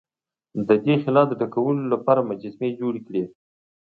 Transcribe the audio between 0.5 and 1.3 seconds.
د دې خلا